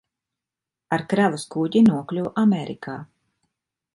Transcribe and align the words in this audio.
Ar 0.97 1.03
kravas 1.11 1.43
kuģi 1.57 1.83
nokļuva 1.91 2.33
Amerikā. 2.45 2.99